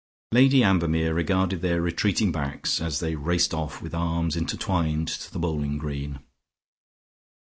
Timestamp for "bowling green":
5.37-6.17